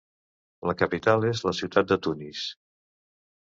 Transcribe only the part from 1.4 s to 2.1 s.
la ciutat de